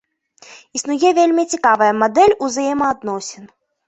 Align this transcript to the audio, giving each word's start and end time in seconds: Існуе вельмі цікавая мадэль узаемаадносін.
Існуе 0.77 1.11
вельмі 1.19 1.43
цікавая 1.53 1.89
мадэль 2.03 2.33
узаемаадносін. 2.47 3.45